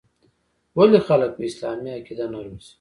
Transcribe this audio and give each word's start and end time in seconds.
ولـې 0.77 0.99
خـلـک 1.07 1.31
پـه 1.37 1.43
اسـلامـي 1.49 1.89
عـقـيده 1.95 2.25
نـه 2.33 2.39
روزي. 2.45 2.69